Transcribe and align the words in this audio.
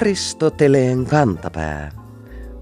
Aristoteleen 0.00 1.06
kantapää. 1.06 1.90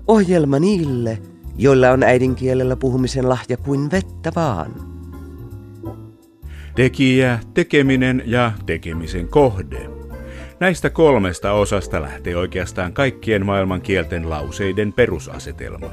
Ohjelma 0.06 0.58
niille, 0.58 1.18
joilla 1.56 1.90
on 1.90 2.02
äidinkielellä 2.02 2.76
puhumisen 2.76 3.28
lahja 3.28 3.56
kuin 3.56 3.90
vettä 3.90 4.32
vaan. 4.36 4.74
Tekijä, 6.74 7.38
tekeminen 7.54 8.22
ja 8.26 8.52
tekemisen 8.66 9.28
kohde. 9.28 9.90
Näistä 10.60 10.90
kolmesta 10.90 11.52
osasta 11.52 12.02
lähtee 12.02 12.36
oikeastaan 12.36 12.92
kaikkien 12.92 13.46
maailman 13.46 13.80
kielten 13.80 14.30
lauseiden 14.30 14.92
perusasetelma. 14.92 15.90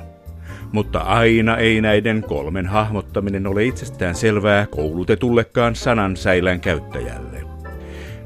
Mutta 0.72 1.00
aina 1.00 1.58
ei 1.58 1.82
näiden 1.82 2.24
kolmen 2.28 2.66
hahmottaminen 2.66 3.48
ole 3.48 3.66
itsestään 3.66 4.16
selvää 4.16 4.66
koulutetullekaan 4.66 5.76
sanan 5.76 6.18
säilän 6.18 6.62
käyttäjälle. 6.62 7.55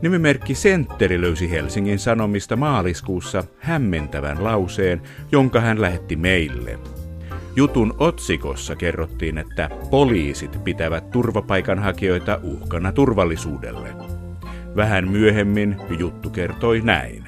Nimimerkki 0.02 0.56
Sentteri 0.56 1.22
löysi 1.22 1.52
Helsingin 1.52 2.00
Sanomista 2.00 2.56
maaliskuussa 2.56 3.44
hämmentävän 3.60 4.44
lauseen, 4.44 5.02
jonka 5.32 5.62
hän 5.62 5.82
lähetti 5.82 6.16
meille. 6.16 6.80
Jutun 7.56 7.94
otsikossa 7.98 8.76
kerrottiin, 8.76 9.38
että 9.38 9.70
poliisit 9.90 10.64
pitävät 10.64 11.12
turvapaikanhakijoita 11.12 12.40
uhkana 12.44 12.92
turvallisuudelle. 12.92 13.90
Vähän 14.76 15.08
myöhemmin 15.08 15.78
juttu 16.00 16.30
kertoi 16.30 16.82
näin. 16.82 17.28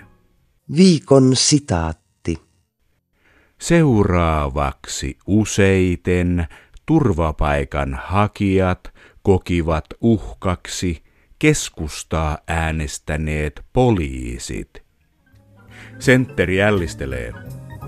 Viikon 0.75 1.35
sitaatti. 1.35 2.01
Seuraavaksi 3.61 5.17
useiten 5.27 6.47
turvapaikanhakijat 6.85 8.93
kokivat 9.21 9.85
uhkaksi 10.01 11.03
keskustaa 11.41 12.37
äänestäneet 12.47 13.61
poliisit. 13.73 14.83
Sentteri 15.99 16.57
jällistelee. 16.57 17.33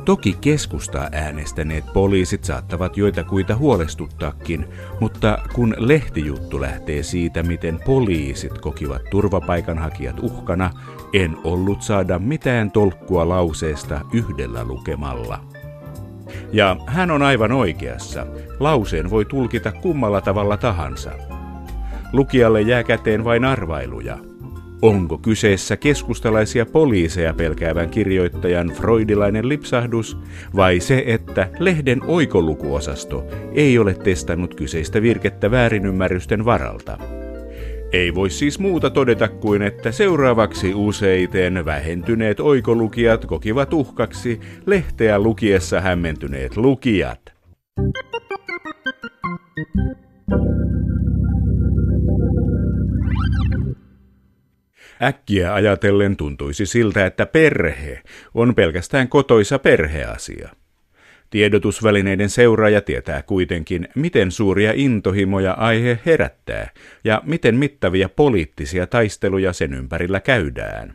Toki 0.05 0.37
keskustaa 0.41 1.09
äänestäneet 1.11 1.83
poliisit 1.93 2.43
saattavat 2.43 2.97
joitakuita 2.97 3.55
huolestuttaakin, 3.55 4.65
mutta 4.99 5.37
kun 5.55 5.75
lehtijuttu 5.77 6.61
lähtee 6.61 7.03
siitä, 7.03 7.43
miten 7.43 7.79
poliisit 7.85 8.57
kokivat 8.57 9.01
turvapaikanhakijat 9.11 10.19
uhkana, 10.19 10.71
en 11.13 11.37
ollut 11.43 11.81
saada 11.81 12.19
mitään 12.19 12.71
tolkkua 12.71 13.29
lauseesta 13.29 14.01
yhdellä 14.13 14.63
lukemalla. 14.63 15.39
Ja 16.53 16.77
hän 16.87 17.11
on 17.11 17.21
aivan 17.21 17.51
oikeassa. 17.51 18.27
Lauseen 18.59 19.09
voi 19.09 19.25
tulkita 19.25 19.71
kummalla 19.71 20.21
tavalla 20.21 20.57
tahansa. 20.57 21.11
Lukijalle 22.13 22.61
jää 22.61 22.83
käteen 22.83 23.23
vain 23.23 23.45
arvailuja. 23.45 24.17
Onko 24.81 25.17
kyseessä 25.17 25.77
keskustalaisia 25.77 26.65
poliiseja 26.65 27.33
pelkäävän 27.33 27.89
kirjoittajan 27.89 28.69
freudilainen 28.69 29.49
lipsahdus 29.49 30.17
vai 30.55 30.79
se, 30.79 31.03
että 31.07 31.49
lehden 31.59 31.99
oikolukuosasto 32.07 33.23
ei 33.53 33.79
ole 33.79 33.93
testannut 33.93 34.55
kyseistä 34.55 35.01
virkettä 35.01 35.51
väärinymmärrysten 35.51 36.45
varalta? 36.45 36.97
Ei 37.93 38.15
voi 38.15 38.29
siis 38.29 38.59
muuta 38.59 38.89
todeta 38.89 39.27
kuin, 39.27 39.61
että 39.61 39.91
seuraavaksi 39.91 40.73
useiten 40.73 41.65
vähentyneet 41.65 42.39
oikolukijat 42.39 43.25
kokivat 43.25 43.73
uhkaksi 43.73 44.39
lehteä 44.65 45.19
lukiessa 45.19 45.81
hämmentyneet 45.81 46.57
lukijat. 46.57 47.33
Äkkiä 55.03 55.53
ajatellen 55.53 56.17
tuntuisi 56.17 56.65
siltä, 56.65 57.05
että 57.05 57.25
perhe 57.25 58.01
on 58.33 58.55
pelkästään 58.55 59.09
kotoisa 59.09 59.59
perheasia. 59.59 60.49
Tiedotusvälineiden 61.29 62.29
seuraaja 62.29 62.81
tietää 62.81 63.21
kuitenkin, 63.21 63.87
miten 63.95 64.31
suuria 64.31 64.71
intohimoja 64.75 65.53
aihe 65.53 65.99
herättää 66.05 66.69
ja 67.03 67.21
miten 67.25 67.55
mittavia 67.55 68.09
poliittisia 68.09 68.87
taisteluja 68.87 69.53
sen 69.53 69.73
ympärillä 69.73 70.19
käydään. 70.19 70.93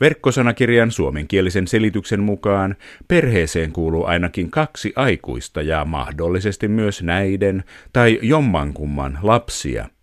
Verkkosanakirjan 0.00 0.90
suomenkielisen 0.90 1.66
selityksen 1.66 2.20
mukaan 2.20 2.76
perheeseen 3.08 3.72
kuuluu 3.72 4.04
ainakin 4.04 4.50
kaksi 4.50 4.92
aikuista 4.96 5.62
ja 5.62 5.84
mahdollisesti 5.84 6.68
myös 6.68 7.02
näiden 7.02 7.64
tai 7.92 8.18
jommankumman 8.22 9.18
lapsia– 9.22 9.88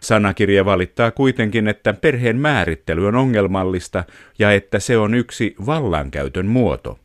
Sanakirja 0.00 0.64
valittaa 0.64 1.10
kuitenkin, 1.10 1.68
että 1.68 1.92
perheen 1.92 2.36
määrittely 2.36 3.06
on 3.06 3.14
ongelmallista 3.14 4.04
ja 4.38 4.52
että 4.52 4.78
se 4.78 4.98
on 4.98 5.14
yksi 5.14 5.54
vallankäytön 5.66 6.46
muoto. 6.46 6.98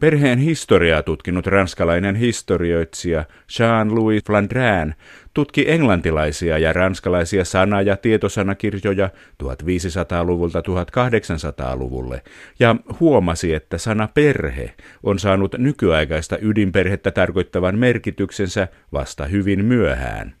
Perheen 0.00 0.38
historiaa 0.38 1.02
tutkinut 1.02 1.46
ranskalainen 1.46 2.16
historioitsija 2.16 3.24
Jean-Louis 3.58 4.24
Flandrin 4.26 4.94
tutki 5.34 5.70
englantilaisia 5.70 6.58
ja 6.58 6.72
ranskalaisia 6.72 7.44
sana- 7.44 7.82
ja 7.82 7.96
tietosanakirjoja 7.96 9.10
1500-luvulta 9.42 10.62
1800-luvulle 10.62 12.22
ja 12.60 12.76
huomasi, 13.00 13.54
että 13.54 13.78
sana 13.78 14.08
perhe 14.14 14.74
on 15.02 15.18
saanut 15.18 15.54
nykyaikaista 15.58 16.38
ydinperhettä 16.42 17.10
tarkoittavan 17.10 17.78
merkityksensä 17.78 18.68
vasta 18.92 19.24
hyvin 19.24 19.64
myöhään. 19.64 20.39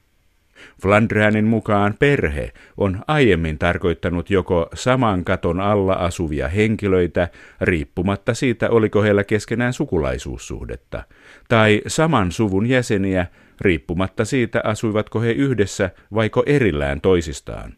Flandrianin 0.82 1.44
mukaan 1.44 1.94
perhe 1.98 2.52
on 2.76 3.00
aiemmin 3.06 3.58
tarkoittanut 3.58 4.30
joko 4.30 4.68
saman 4.74 5.24
katon 5.24 5.60
alla 5.60 5.92
asuvia 5.92 6.48
henkilöitä, 6.48 7.28
riippumatta 7.60 8.34
siitä 8.34 8.70
oliko 8.70 9.02
heillä 9.02 9.24
keskenään 9.24 9.72
sukulaisuussuhdetta, 9.72 11.02
tai 11.48 11.82
saman 11.86 12.32
suvun 12.32 12.66
jäseniä, 12.66 13.26
riippumatta 13.60 14.24
siitä 14.24 14.60
asuivatko 14.64 15.20
he 15.20 15.30
yhdessä 15.30 15.90
vaiko 16.14 16.42
erillään 16.46 17.00
toisistaan. 17.00 17.74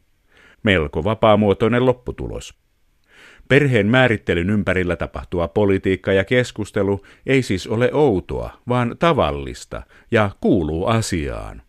Melko 0.63 1.05
vapaamuotoinen 1.05 1.87
lopputulos. 1.87 2.63
Perheen 3.49 3.87
määrittelyn 3.87 4.51
ympärillä 4.51 4.97
tapahtuva 4.97 5.49
politiikka 5.49 6.13
ja 6.13 6.25
keskustelu 6.25 7.01
ei 7.27 7.43
siis 7.43 7.67
ole 7.67 7.91
outoa, 7.93 8.51
vaan 8.69 8.97
tavallista 8.99 9.83
ja 10.11 10.31
kuuluu 10.41 10.87
asiaan. 10.87 11.63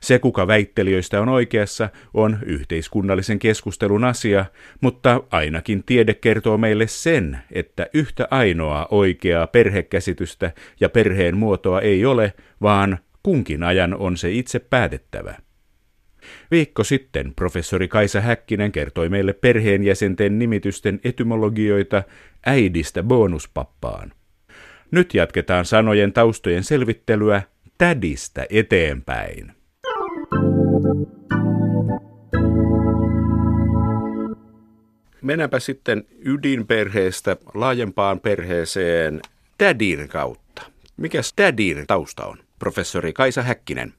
Se, 0.00 0.18
kuka 0.18 0.46
väittelijöistä 0.46 1.20
on 1.20 1.28
oikeassa, 1.28 1.88
on 2.14 2.38
yhteiskunnallisen 2.46 3.38
keskustelun 3.38 4.04
asia, 4.04 4.44
mutta 4.80 5.22
ainakin 5.30 5.84
tiede 5.84 6.14
kertoo 6.14 6.58
meille 6.58 6.86
sen, 6.86 7.38
että 7.52 7.86
yhtä 7.94 8.28
ainoaa 8.30 8.88
oikeaa 8.90 9.46
perhekäsitystä 9.46 10.52
ja 10.80 10.88
perheen 10.88 11.36
muotoa 11.36 11.80
ei 11.80 12.04
ole, 12.06 12.34
vaan 12.62 12.98
kunkin 13.22 13.62
ajan 13.62 13.94
on 13.94 14.16
se 14.16 14.32
itse 14.32 14.58
päätettävä. 14.58 15.34
Viikko 16.50 16.84
sitten 16.84 17.32
professori 17.34 17.88
Kaisa 17.88 18.20
Häkkinen 18.20 18.72
kertoi 18.72 19.08
meille 19.08 19.32
perheenjäsenten 19.32 20.38
nimitysten 20.38 21.00
etymologioita 21.04 22.02
äidistä 22.46 23.02
bonuspappaan. 23.02 24.12
Nyt 24.90 25.14
jatketaan 25.14 25.64
sanojen 25.64 26.12
taustojen 26.12 26.64
selvittelyä 26.64 27.42
tädistä 27.78 28.46
eteenpäin. 28.50 29.57
Mennäänpä 35.22 35.58
sitten 35.58 36.04
ydinperheestä 36.24 37.36
laajempaan 37.54 38.20
perheeseen 38.20 39.20
tädin 39.58 40.08
kautta. 40.08 40.62
Mikä 40.96 41.20
tädin 41.36 41.86
tausta 41.86 42.26
on, 42.26 42.38
professori 42.58 43.12
Kaisa 43.12 43.42
Häkkinen? 43.42 43.94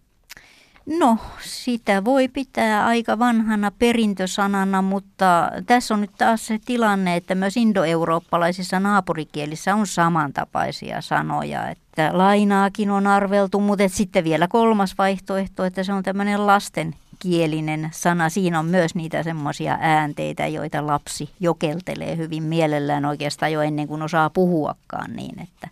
No, 0.97 1.17
sitä 1.41 2.05
voi 2.05 2.27
pitää 2.27 2.85
aika 2.85 3.19
vanhana 3.19 3.71
perintösanana, 3.71 4.81
mutta 4.81 5.51
tässä 5.65 5.93
on 5.93 6.01
nyt 6.01 6.11
taas 6.17 6.47
se 6.47 6.59
tilanne, 6.65 7.15
että 7.15 7.35
myös 7.35 7.57
indoeurooppalaisissa 7.57 8.79
naapurikielissä 8.79 9.75
on 9.75 9.87
samantapaisia 9.87 11.01
sanoja. 11.01 11.69
Että 11.69 12.09
lainaakin 12.13 12.91
on 12.91 13.07
arveltu, 13.07 13.59
mutta 13.59 13.89
sitten 13.89 14.23
vielä 14.23 14.47
kolmas 14.47 14.97
vaihtoehto, 14.97 15.65
että 15.65 15.83
se 15.83 15.93
on 15.93 16.03
tämmöinen 16.03 16.47
lastenkielinen 16.47 17.89
sana. 17.93 18.29
Siinä 18.29 18.59
on 18.59 18.65
myös 18.65 18.95
niitä 18.95 19.23
semmoisia 19.23 19.77
äänteitä, 19.81 20.47
joita 20.47 20.87
lapsi 20.87 21.29
jokeltelee 21.39 22.17
hyvin 22.17 22.43
mielellään 22.43 23.05
oikeastaan 23.05 23.51
jo 23.51 23.61
ennen 23.61 23.87
kuin 23.87 24.01
osaa 24.01 24.29
puhuakaan 24.29 25.15
niin, 25.15 25.41
että 25.41 25.67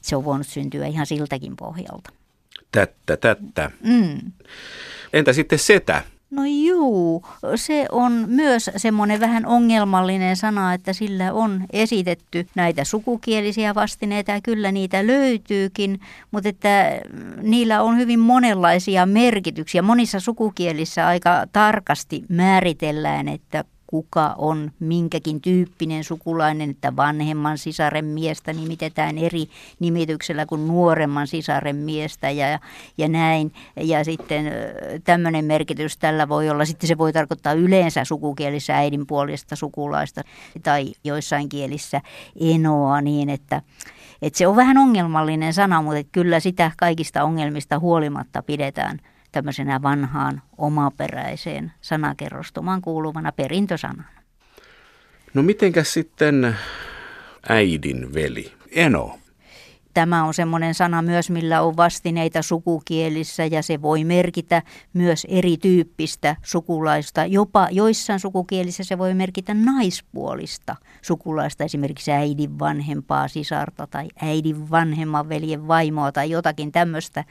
se 0.00 0.16
on 0.16 0.24
voinut 0.24 0.46
syntyä 0.46 0.86
ihan 0.86 1.06
siltäkin 1.06 1.56
pohjalta. 1.56 2.23
Tättä, 2.74 3.16
tättä. 3.16 3.70
Mm. 3.82 4.32
Entä 5.12 5.32
sitten 5.32 5.58
setä? 5.58 6.02
No 6.30 6.42
juu, 6.44 7.26
se 7.56 7.86
on 7.92 8.24
myös 8.26 8.70
semmoinen 8.76 9.20
vähän 9.20 9.46
ongelmallinen 9.46 10.36
sana, 10.36 10.74
että 10.74 10.92
sillä 10.92 11.32
on 11.32 11.64
esitetty 11.72 12.46
näitä 12.54 12.84
sukukielisiä 12.84 13.74
vastineita 13.74 14.30
ja 14.32 14.40
kyllä 14.40 14.72
niitä 14.72 15.06
löytyykin, 15.06 16.00
mutta 16.30 16.48
että 16.48 17.00
niillä 17.42 17.82
on 17.82 17.98
hyvin 17.98 18.20
monenlaisia 18.20 19.06
merkityksiä. 19.06 19.82
Monissa 19.82 20.20
sukukielissä 20.20 21.06
aika 21.06 21.46
tarkasti 21.52 22.24
määritellään, 22.28 23.28
että 23.28 23.64
kuka 23.94 24.34
on 24.38 24.72
minkäkin 24.80 25.40
tyyppinen 25.40 26.04
sukulainen, 26.04 26.70
että 26.70 26.96
vanhemman 26.96 27.58
sisaren 27.58 28.04
miestä 28.04 28.52
nimitetään 28.52 29.18
eri 29.18 29.46
nimityksellä 29.80 30.46
kuin 30.46 30.68
nuoremman 30.68 31.26
sisaren 31.26 31.76
miestä 31.76 32.30
ja, 32.30 32.58
ja 32.98 33.08
näin. 33.08 33.52
Ja 33.76 34.04
sitten 34.04 34.52
tämmöinen 35.04 35.44
merkitys 35.44 35.96
tällä 35.96 36.28
voi 36.28 36.50
olla, 36.50 36.64
sitten 36.64 36.88
se 36.88 36.98
voi 36.98 37.12
tarkoittaa 37.12 37.52
yleensä 37.52 38.04
sukukielissä 38.04 38.76
äidinpuolista 38.76 39.56
sukulaista 39.56 40.22
tai 40.62 40.92
joissain 41.04 41.48
kielissä 41.48 42.00
enoa 42.40 43.00
niin, 43.00 43.30
että 43.30 43.62
että 44.22 44.38
se 44.38 44.46
on 44.46 44.56
vähän 44.56 44.78
ongelmallinen 44.78 45.54
sana, 45.54 45.82
mutta 45.82 46.08
kyllä 46.12 46.40
sitä 46.40 46.70
kaikista 46.78 47.24
ongelmista 47.24 47.78
huolimatta 47.78 48.42
pidetään 48.42 48.98
tämmöisenä 49.34 49.82
vanhaan 49.82 50.42
omaperäiseen 50.58 51.72
sanakerrostumaan 51.80 52.82
kuuluvana 52.82 53.32
perintösanana. 53.32 54.08
No 55.34 55.42
mitenkäs 55.42 55.92
sitten 55.92 56.56
äidin 57.48 58.14
veli, 58.14 58.52
eno? 58.70 59.18
Tämä 59.94 60.24
on 60.24 60.34
semmoinen 60.34 60.74
sana 60.74 61.02
myös, 61.02 61.30
millä 61.30 61.62
on 61.62 61.76
vastineita 61.76 62.42
sukukielissä 62.42 63.44
ja 63.44 63.62
se 63.62 63.82
voi 63.82 64.04
merkitä 64.04 64.62
myös 64.92 65.26
erityyppistä 65.30 66.36
sukulaista. 66.42 67.26
Jopa 67.26 67.68
joissain 67.70 68.20
sukukielissä 68.20 68.84
se 68.84 68.98
voi 68.98 69.14
merkitä 69.14 69.54
naispuolista 69.54 70.76
sukulaista, 71.02 71.64
esimerkiksi 71.64 72.12
äidin 72.12 72.58
vanhempaa 72.58 73.28
sisarta 73.28 73.86
tai 73.86 74.08
äidin 74.22 74.70
vanhemman 74.70 75.28
veljen 75.28 75.68
vaimoa 75.68 76.12
tai 76.12 76.30
jotakin 76.30 76.72
tämmöistä. 76.72 77.24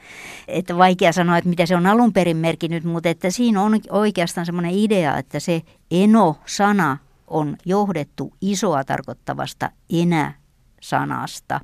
Että 0.48 0.76
vaikea 0.76 1.12
sanoa, 1.12 1.38
että 1.38 1.50
mitä 1.50 1.66
se 1.66 1.76
on 1.76 1.86
alun 1.86 2.12
perin 2.12 2.36
merkinnyt, 2.36 2.84
mutta 2.84 3.08
että 3.08 3.30
siinä 3.30 3.62
on 3.62 3.80
oikeastaan 3.90 4.46
semmoinen 4.46 4.74
idea, 4.74 5.18
että 5.18 5.40
se 5.40 5.62
eno-sana 5.90 6.98
on 7.26 7.56
johdettu 7.64 8.32
isoa 8.40 8.84
tarkoittavasta 8.84 9.70
enä-sanasta. 9.90 11.60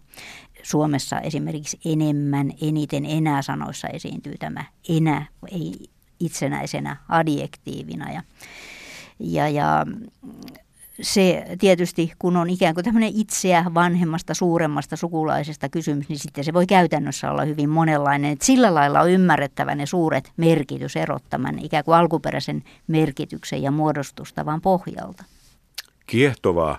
Suomessa 0.63 1.21
esimerkiksi 1.21 1.81
enemmän, 1.85 2.53
eniten 2.63 3.05
enää 3.05 3.43
sanoissa 3.43 3.89
esiintyy 3.89 4.35
tämä 4.39 4.65
enä, 4.89 5.27
ei 5.53 5.91
itsenäisenä 6.21 6.97
adjektiivina. 7.09 8.13
Ja, 8.13 8.23
ja, 9.19 9.49
ja 9.49 9.87
se 11.03 11.45
tietysti, 11.59 12.13
kun 12.19 12.37
on 12.37 12.51
ikään 12.51 12.75
kuin 12.75 12.85
tämmöinen 12.85 13.13
itseä 13.15 13.65
vanhemmasta, 13.75 14.35
suuremmasta 14.35 14.97
sukulaisesta 14.97 15.69
kysymys, 15.69 16.09
niin 16.09 16.19
sitten 16.19 16.45
se 16.45 16.53
voi 16.53 16.67
käytännössä 16.67 17.31
olla 17.31 17.45
hyvin 17.45 17.71
monenlainen. 17.71 18.33
Et 18.33 18.43
sillä 18.43 18.75
lailla 18.75 19.01
on 19.01 19.11
ymmärrettävä 19.11 19.75
ne 19.75 19.87
suuret 19.87 20.33
merkityserot 20.37 21.23
tämän 21.31 21.59
ikään 21.59 21.85
kuin 21.85 21.97
alkuperäisen 21.97 22.63
merkityksen 22.87 23.63
ja 23.63 23.71
muodostustavan 23.71 24.61
pohjalta. 24.61 25.25
Kiehtovaa. 26.07 26.79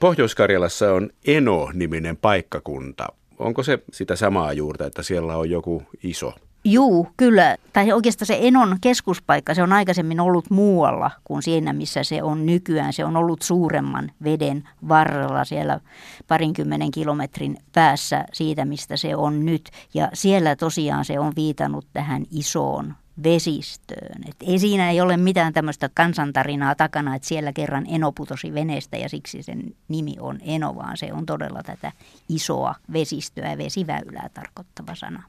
Pohjois-Karjalassa 0.00 0.92
on 0.92 1.10
Eno-niminen 1.26 2.16
paikkakunta. 2.16 3.06
Onko 3.38 3.62
se 3.62 3.78
sitä 3.92 4.16
samaa 4.16 4.52
juurta, 4.52 4.86
että 4.86 5.02
siellä 5.02 5.36
on 5.36 5.50
joku 5.50 5.82
iso? 6.02 6.32
Juu, 6.64 7.08
kyllä. 7.16 7.56
Tai 7.72 7.92
oikeastaan 7.92 8.26
se 8.26 8.38
Enon 8.40 8.76
keskuspaikka, 8.80 9.54
se 9.54 9.62
on 9.62 9.72
aikaisemmin 9.72 10.20
ollut 10.20 10.50
muualla 10.50 11.10
kuin 11.24 11.42
siinä, 11.42 11.72
missä 11.72 12.04
se 12.04 12.22
on 12.22 12.46
nykyään. 12.46 12.92
Se 12.92 13.04
on 13.04 13.16
ollut 13.16 13.42
suuremman 13.42 14.10
veden 14.24 14.68
varrella 14.88 15.44
siellä 15.44 15.80
parinkymmenen 16.28 16.90
kilometrin 16.90 17.56
päässä 17.72 18.24
siitä, 18.32 18.64
mistä 18.64 18.96
se 18.96 19.16
on 19.16 19.44
nyt. 19.46 19.70
Ja 19.94 20.08
siellä 20.14 20.56
tosiaan 20.56 21.04
se 21.04 21.18
on 21.18 21.32
viitannut 21.36 21.86
tähän 21.92 22.24
isoon 22.30 22.94
vesistöön. 23.22 24.22
Et 24.28 24.36
ei 24.40 24.58
siinä 24.58 24.90
ei 24.90 25.00
ole 25.00 25.16
mitään 25.16 25.52
tämmöistä 25.52 25.90
kansantarinaa 25.94 26.74
takana, 26.74 27.14
että 27.14 27.28
siellä 27.28 27.52
kerran 27.52 27.86
Eno 27.88 28.12
putosi 28.12 28.54
veneestä 28.54 28.96
ja 28.96 29.08
siksi 29.08 29.42
sen 29.42 29.74
nimi 29.88 30.16
on 30.20 30.38
Eno, 30.42 30.74
vaan 30.74 30.96
se 30.96 31.12
on 31.12 31.26
todella 31.26 31.62
tätä 31.62 31.92
isoa 32.28 32.74
vesistöä 32.92 33.50
ja 33.50 33.58
vesiväylää 33.58 34.28
tarkoittava 34.34 34.94
sana. 34.94 35.22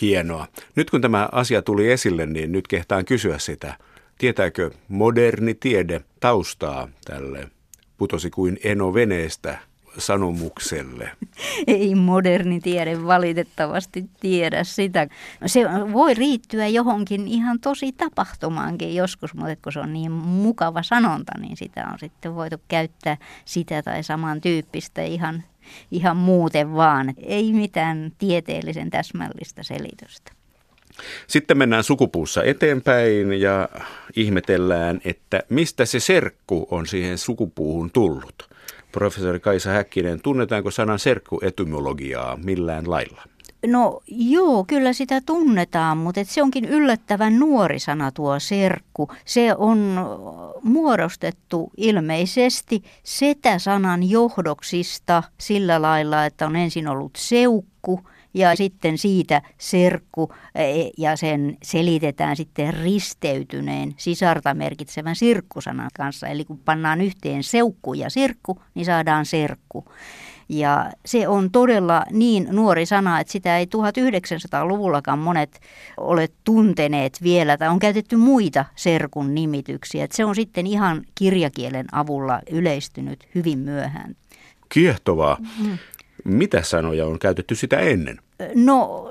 Hienoa. 0.00 0.46
Nyt 0.76 0.90
kun 0.90 1.00
tämä 1.00 1.28
asia 1.32 1.62
tuli 1.62 1.90
esille, 1.90 2.26
niin 2.26 2.52
nyt 2.52 2.68
kehtaan 2.68 3.04
kysyä 3.04 3.38
sitä. 3.38 3.74
Tietääkö 4.18 4.70
moderni 4.88 5.54
tiede 5.54 6.00
taustaa 6.20 6.88
tälle 7.04 7.50
putosi 7.96 8.30
kuin 8.30 8.58
Eno 8.64 8.94
veneestä 8.94 9.58
sanomukselle? 9.98 11.10
Ei 11.66 11.94
moderni 11.94 12.60
tiede 12.60 13.04
valitettavasti 13.04 14.04
tiedä 14.20 14.64
sitä. 14.64 15.08
Se 15.46 15.60
voi 15.92 16.14
riittyä 16.14 16.66
johonkin 16.66 17.28
ihan 17.28 17.60
tosi 17.60 17.92
tapahtumaankin 17.92 18.94
joskus, 18.94 19.34
mutta 19.34 19.56
kun 19.62 19.72
se 19.72 19.80
on 19.80 19.92
niin 19.92 20.12
mukava 20.12 20.82
sanonta, 20.82 21.32
niin 21.40 21.56
sitä 21.56 21.86
on 21.92 21.98
sitten 21.98 22.34
voitu 22.34 22.56
käyttää 22.68 23.16
sitä 23.44 23.82
tai 23.82 24.02
samantyyppistä 24.02 25.02
ihan, 25.02 25.42
ihan 25.90 26.16
muuten 26.16 26.74
vaan. 26.74 27.14
Ei 27.16 27.52
mitään 27.52 28.12
tieteellisen 28.18 28.90
täsmällistä 28.90 29.62
selitystä. 29.62 30.32
Sitten 31.26 31.58
mennään 31.58 31.84
sukupuussa 31.84 32.42
eteenpäin 32.42 33.32
ja 33.32 33.68
ihmetellään, 34.16 35.00
että 35.04 35.42
mistä 35.48 35.84
se 35.84 36.00
serkku 36.00 36.68
on 36.70 36.86
siihen 36.86 37.18
sukupuuhun 37.18 37.90
tullut. 37.90 38.47
Professori 38.98 39.40
Kaisa 39.40 39.70
Häkkinen, 39.70 40.20
tunnetaanko 40.22 40.70
sanan 40.70 40.98
serkku-etymologiaa 40.98 42.36
millään 42.44 42.90
lailla? 42.90 43.22
No 43.66 44.00
joo, 44.06 44.64
kyllä 44.64 44.92
sitä 44.92 45.20
tunnetaan, 45.26 45.98
mutta 45.98 46.20
et 46.20 46.28
se 46.28 46.42
onkin 46.42 46.64
yllättävän 46.64 47.38
nuori 47.38 47.78
sana 47.78 48.12
tuo 48.12 48.38
serkku. 48.38 49.10
Se 49.24 49.54
on 49.58 49.94
muodostettu 50.62 51.70
ilmeisesti 51.76 52.82
setä-sanan 53.02 54.10
johdoksista 54.10 55.22
sillä 55.40 55.82
lailla, 55.82 56.24
että 56.24 56.46
on 56.46 56.56
ensin 56.56 56.88
ollut 56.88 57.12
seukku– 57.16 58.00
ja 58.38 58.56
sitten 58.56 58.98
siitä 58.98 59.42
serkku 59.58 60.32
e, 60.54 60.64
ja 60.98 61.16
sen 61.16 61.56
selitetään 61.62 62.36
sitten 62.36 62.74
risteytyneen 62.74 63.94
sisarta 63.96 64.54
merkitsevän 64.54 65.16
sirkkusanan 65.16 65.90
kanssa. 65.96 66.26
Eli 66.26 66.44
kun 66.44 66.58
pannaan 66.58 67.00
yhteen 67.00 67.42
seukku 67.42 67.94
ja 67.94 68.10
sirkku, 68.10 68.62
niin 68.74 68.86
saadaan 68.86 69.26
serkku. 69.26 69.84
Ja 70.48 70.90
se 71.06 71.28
on 71.28 71.50
todella 71.50 72.04
niin 72.10 72.48
nuori 72.50 72.86
sana, 72.86 73.20
että 73.20 73.32
sitä 73.32 73.58
ei 73.58 73.64
1900-luvullakaan 73.64 75.18
monet 75.18 75.60
ole 75.96 76.28
tunteneet 76.44 77.18
vielä, 77.22 77.56
tai 77.56 77.68
on 77.68 77.78
käytetty 77.78 78.16
muita 78.16 78.64
serkun 78.76 79.34
nimityksiä. 79.34 80.04
Että 80.04 80.16
se 80.16 80.24
on 80.24 80.34
sitten 80.34 80.66
ihan 80.66 81.02
kirjakielen 81.14 81.86
avulla 81.92 82.40
yleistynyt 82.50 83.28
hyvin 83.34 83.58
myöhään. 83.58 84.16
Kiehtovaa. 84.68 85.36
Mm-hmm. 85.40 85.78
Mitä 86.24 86.62
sanoja 86.62 87.06
on 87.06 87.18
käytetty 87.18 87.54
sitä 87.54 87.78
ennen? 87.78 88.18
No 88.54 89.04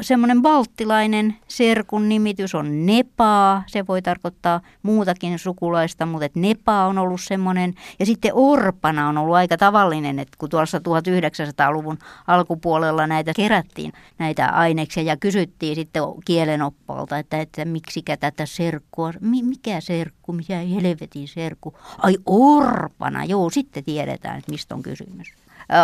semmoinen 0.00 0.42
balttilainen 0.42 1.36
serkun 1.48 2.08
nimitys 2.08 2.54
on 2.54 2.86
Nepaa. 2.86 3.64
Se 3.66 3.86
voi 3.86 4.02
tarkoittaa 4.02 4.60
muutakin 4.82 5.38
sukulaista, 5.38 6.06
mutta 6.06 6.24
että 6.24 6.40
Nepaa 6.40 6.86
on 6.86 6.98
ollut 6.98 7.20
semmoinen. 7.20 7.74
Ja 7.98 8.06
sitten 8.06 8.34
Orpana 8.34 9.08
on 9.08 9.18
ollut 9.18 9.34
aika 9.34 9.56
tavallinen, 9.56 10.18
että 10.18 10.36
kun 10.38 10.48
tuossa 10.48 10.78
1900-luvun 10.78 11.98
alkupuolella 12.26 13.06
näitä 13.06 13.32
kerättiin, 13.36 13.92
näitä 14.18 14.46
aineksia, 14.46 15.02
ja 15.02 15.16
kysyttiin 15.16 15.74
sitten 15.74 16.02
kielenoppalta, 16.24 17.18
että, 17.18 17.40
että 17.40 17.64
miksikä 17.64 18.16
tätä 18.16 18.46
serkkua, 18.46 19.12
mikä 19.20 19.80
serkku, 19.80 20.32
mikä 20.32 20.58
helvetin 20.58 21.28
serkku. 21.28 21.78
Ai 21.98 22.16
Orpana, 22.26 23.24
joo, 23.24 23.50
sitten 23.50 23.84
tiedetään, 23.84 24.38
että 24.38 24.50
mistä 24.50 24.74
on 24.74 24.82
kysymys. 24.82 25.34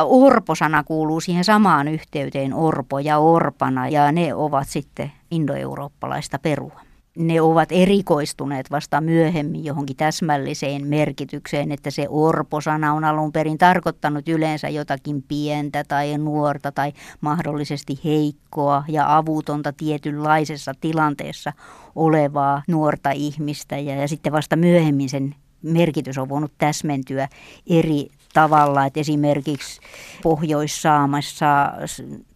Orposana 0.06 0.84
kuuluu 0.84 1.20
siihen 1.20 1.44
samaan 1.44 1.88
yhteyteen 1.88 2.54
orpo 2.54 2.98
ja 2.98 3.18
orpana 3.18 3.88
ja 3.88 4.12
ne 4.12 4.34
ovat 4.34 4.68
sitten 4.68 5.12
indoeurooppalaista 5.30 6.38
perua. 6.38 6.80
Ne 7.18 7.40
ovat 7.40 7.68
erikoistuneet 7.72 8.70
vasta 8.70 9.00
myöhemmin 9.00 9.64
johonkin 9.64 9.96
täsmälliseen 9.96 10.86
merkitykseen, 10.86 11.72
että 11.72 11.90
se 11.90 12.06
orposana 12.08 12.92
on 12.92 13.04
alun 13.04 13.32
perin 13.32 13.58
tarkoittanut 13.58 14.28
yleensä 14.28 14.68
jotakin 14.68 15.22
pientä 15.22 15.84
tai 15.84 16.18
nuorta 16.18 16.72
tai 16.72 16.92
mahdollisesti 17.20 18.00
heikkoa 18.04 18.84
ja 18.88 19.16
avutonta 19.16 19.72
tietynlaisessa 19.72 20.72
tilanteessa 20.80 21.52
olevaa 21.94 22.62
nuorta 22.68 23.10
ihmistä 23.10 23.78
ja, 23.78 23.94
ja 23.94 24.08
sitten 24.08 24.32
vasta 24.32 24.56
myöhemmin 24.56 25.08
sen 25.08 25.34
merkitys 25.62 26.18
on 26.18 26.28
voinut 26.28 26.52
täsmentyä 26.58 27.28
eri 27.66 28.08
tavalla, 28.36 28.86
että 28.86 29.00
esimerkiksi 29.00 29.80
Pohjois-Saamassa 30.22 31.72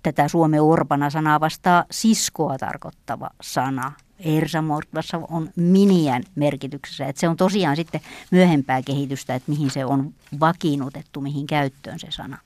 tätä 0.03 0.29
Suomen 0.29 0.63
Orpana 0.63 1.11
sanaa 1.11 1.41
vastaa 1.41 1.85
siskoa 1.91 2.59
tarkoittava 2.59 3.31
sana. 3.41 3.93
Ersamortvassa 4.19 5.21
on 5.31 5.51
miniän 5.57 6.23
merkityksessä, 6.35 7.07
että 7.07 7.21
se 7.21 7.29
on 7.29 7.37
tosiaan 7.37 7.77
sitten 7.77 8.01
myöhempää 8.31 8.83
kehitystä, 8.83 9.35
että 9.35 9.51
mihin 9.51 9.71
se 9.71 9.85
on 9.85 10.15
vakiinnutettu, 10.41 11.21
mihin 11.21 11.47
käyttöön 11.47 11.99
se 11.99 12.07
sana. 12.11 12.39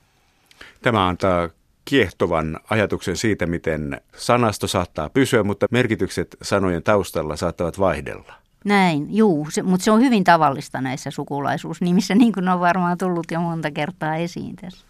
Tämä 0.82 1.06
antaa 1.06 1.48
kiehtovan 1.84 2.60
ajatuksen 2.70 3.16
siitä, 3.16 3.46
miten 3.46 4.00
sanasto 4.16 4.66
saattaa 4.66 5.10
pysyä, 5.10 5.42
mutta 5.42 5.66
merkitykset 5.70 6.36
sanojen 6.42 6.82
taustalla 6.82 7.36
saattavat 7.36 7.78
vaihdella. 7.78 8.43
Näin, 8.64 9.16
juu, 9.16 9.46
se, 9.50 9.62
mutta 9.62 9.84
se 9.84 9.90
on 9.90 10.00
hyvin 10.00 10.24
tavallista 10.24 10.80
näissä 10.80 11.10
sukulaisuusnimissä, 11.10 12.14
niin 12.14 12.32
kuin 12.32 12.48
on 12.48 12.60
varmaan 12.60 12.98
tullut 12.98 13.30
jo 13.30 13.40
monta 13.40 13.70
kertaa 13.70 14.16
esiin 14.16 14.56
tässä 14.56 14.86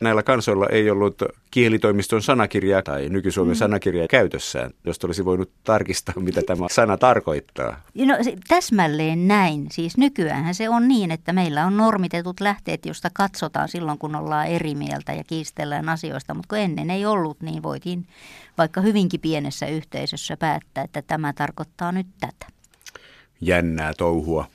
näillä 0.00 0.22
kansoilla 0.22 0.66
ei 0.66 0.90
ollut 0.90 1.22
kielitoimiston 1.50 2.22
sanakirjaa 2.22 2.82
tai 2.82 3.08
nyky-Suomen 3.08 3.56
mm. 3.56 3.58
sanakirjaa 3.58 4.08
käytössään, 4.08 4.70
jos 4.84 5.04
olisi 5.04 5.24
voinut 5.24 5.50
tarkistaa, 5.64 6.14
mitä 6.20 6.40
tämä 6.46 6.66
sana 6.70 6.96
tarkoittaa. 6.96 7.80
No 7.94 8.14
täsmälleen 8.48 9.28
näin. 9.28 9.66
Siis 9.72 9.96
nykyään 9.96 10.54
se 10.54 10.68
on 10.68 10.88
niin, 10.88 11.10
että 11.10 11.32
meillä 11.32 11.66
on 11.66 11.76
normitetut 11.76 12.40
lähteet, 12.40 12.86
josta 12.86 13.10
katsotaan 13.12 13.68
silloin, 13.68 13.98
kun 13.98 14.16
ollaan 14.16 14.46
eri 14.46 14.74
mieltä 14.74 15.12
ja 15.12 15.24
kiistellään 15.24 15.88
asioista. 15.88 16.34
Mutta 16.34 16.48
kun 16.48 16.58
ennen 16.58 16.90
ei 16.90 17.06
ollut, 17.06 17.40
niin 17.40 17.62
voitiin 17.62 18.06
vaikka 18.58 18.80
hyvinkin 18.80 19.20
pienessä 19.20 19.66
yhteisössä 19.66 20.36
päättää, 20.36 20.84
että 20.84 21.02
tämä 21.02 21.32
tarkoittaa 21.32 21.92
nyt 21.92 22.06
tätä. 22.20 22.59
Jännää 23.40 23.92
touhua. 23.98 24.46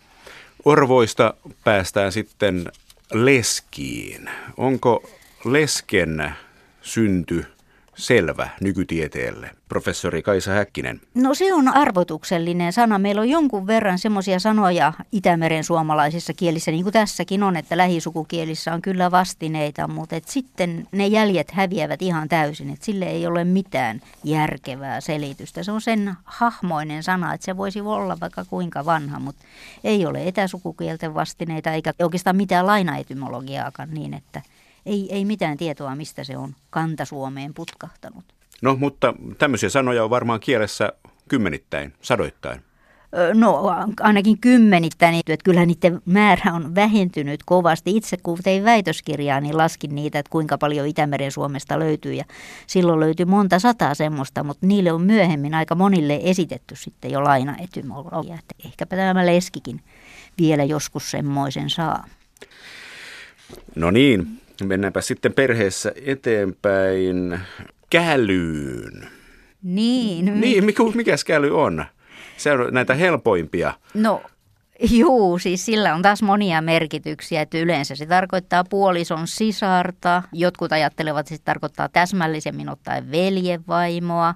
Orvoista 0.66 1.34
päästään 1.64 2.12
sitten 2.12 2.72
leskiin. 3.14 4.30
Onko 4.58 5.10
lesken 5.46 6.32
synty 6.82 7.46
selvä 7.96 8.50
nykytieteelle? 8.62 9.50
Professori 9.70 10.22
Kaisa 10.22 10.52
Häkkinen. 10.52 11.02
No 11.14 11.34
se 11.34 11.54
on 11.54 11.68
arvotuksellinen 11.68 12.74
sana. 12.74 13.00
Meillä 13.00 13.22
on 13.22 13.30
jonkun 13.30 13.68
verran 13.68 14.00
semmoisia 14.00 14.40
sanoja 14.40 14.94
Itämeren 15.12 15.64
suomalaisissa 15.64 16.34
kielissä, 16.34 16.72
niin 16.72 16.84
kuin 16.84 16.94
tässäkin 16.94 17.44
on, 17.44 17.58
että 17.58 17.78
lähisukukielissä 17.78 18.74
on 18.74 18.82
kyllä 18.82 19.12
vastineita, 19.12 19.88
mutta 19.88 20.16
et 20.16 20.28
sitten 20.28 20.88
ne 20.92 21.08
jäljet 21.08 21.52
häviävät 21.52 22.02
ihan 22.02 22.30
täysin, 22.30 22.70
että 22.70 22.86
sille 22.86 23.06
ei 23.06 23.28
ole 23.28 23.44
mitään 23.44 24.02
järkevää 24.24 25.02
selitystä. 25.02 25.64
Se 25.64 25.72
on 25.72 25.82
sen 25.82 26.14
hahmoinen 26.24 27.04
sana, 27.04 27.34
että 27.34 27.46
se 27.46 27.58
voisi 27.58 27.82
olla 27.82 28.18
vaikka 28.22 28.46
kuinka 28.46 28.86
vanha, 28.86 29.20
mutta 29.20 29.46
ei 29.84 30.06
ole 30.06 30.28
etäsukukielten 30.28 31.14
vastineita 31.14 31.72
eikä 31.72 31.94
oikeastaan 32.00 32.36
mitään 32.36 32.68
lainaetymologiaakaan 32.68 33.90
niin, 33.94 34.14
että– 34.14 34.42
ei, 34.86 35.08
ei 35.12 35.26
mitään 35.26 35.58
tietoa, 35.58 35.96
mistä 35.96 36.24
se 36.24 36.38
on 36.38 36.56
kanta-Suomeen 36.70 37.54
putkahtanut. 37.54 38.24
No, 38.62 38.76
mutta 38.76 39.14
tämmöisiä 39.38 39.70
sanoja 39.70 40.04
on 40.04 40.10
varmaan 40.10 40.40
kielessä 40.40 40.94
kymmenittäin, 41.28 41.94
sadoittain. 42.02 42.62
No 43.34 43.64
ainakin 44.00 44.38
kymmenittäin, 44.40 45.16
että 45.16 45.44
kyllä 45.44 45.66
niiden 45.66 46.02
määrä 46.06 46.54
on 46.54 46.76
vähentynyt 46.76 47.40
kovasti. 47.46 47.98
Itse 47.98 48.18
kun 48.24 48.38
tein 48.44 48.64
väitöskirjaa, 48.64 49.42
niin 49.42 49.58
laskin 49.58 49.96
niitä, 49.96 50.20
että 50.20 50.30
kuinka 50.30 50.58
paljon 50.58 50.88
Itämeren 50.88 51.32
Suomesta 51.32 51.80
löytyy. 51.80 52.14
Ja 52.14 52.24
silloin 52.68 53.00
löytyi 53.00 53.26
monta 53.26 53.60
sataa 53.60 53.94
semmoista, 53.94 54.44
mutta 54.44 54.68
niille 54.68 54.92
on 54.92 55.02
myöhemmin 55.02 55.54
aika 55.54 55.76
monille 55.76 56.20
esitetty 56.24 56.76
sitten 56.76 57.12
jo 57.12 57.24
lainaetymologia. 57.24 58.36
Että 58.36 58.56
ehkäpä 58.66 58.96
tämä 58.96 59.26
leskikin 59.26 59.82
vielä 60.40 60.64
joskus 60.64 61.12
semmoisen 61.12 61.70
saa. 61.70 62.08
No 63.76 63.92
niin, 63.92 64.42
Mennäänpä 64.64 65.02
sitten 65.02 65.34
perheessä 65.34 65.92
eteenpäin 66.06 67.40
kälyyn. 67.90 69.08
Niin. 69.64 70.42
Niin, 70.42 70.66
mikä, 70.66 70.84
mikä 70.96 71.16
käly 71.26 71.60
on? 71.60 71.86
Se 72.38 72.52
on 72.52 72.74
näitä 72.74 72.94
helpoimpia. 72.94 73.74
No 73.94 74.22
Juu, 74.90 75.40
siis 75.40 75.66
sillä 75.66 75.96
on 75.96 76.02
taas 76.02 76.22
monia 76.22 76.62
merkityksiä, 76.62 77.42
että 77.42 77.58
yleensä 77.58 77.96
se 77.96 78.06
tarkoittaa 78.06 78.64
puolison 78.64 79.28
sisarta. 79.28 80.24
Jotkut 80.34 80.72
ajattelevat, 80.72 81.20
että 81.20 81.36
se 81.36 81.42
tarkoittaa 81.46 81.90
täsmällisemmin 81.90 82.70
ottaen 82.70 83.12
veljevaimoa, 83.12 84.36